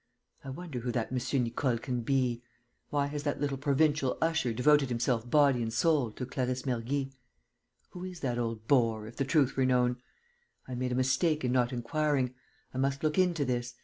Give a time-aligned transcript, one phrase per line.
[0.43, 1.43] 'I wonder who that M.
[1.43, 2.41] Nicole can be?
[2.89, 7.13] Why has that little provincial usher devoted himself body and soul to Clarisse Mergy?
[7.91, 10.01] Who is that old bore, if the truth were known?
[10.67, 12.33] I made a mistake in not inquiring....
[12.73, 13.75] I must look into this....